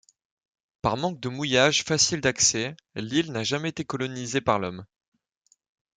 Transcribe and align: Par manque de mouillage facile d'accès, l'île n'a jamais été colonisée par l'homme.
Par 0.81 0.97
manque 0.97 1.19
de 1.19 1.29
mouillage 1.29 1.83
facile 1.83 2.21
d'accès, 2.21 2.75
l'île 2.95 3.31
n'a 3.31 3.43
jamais 3.43 3.69
été 3.69 3.85
colonisée 3.85 4.41
par 4.41 4.57
l'homme. 4.57 4.83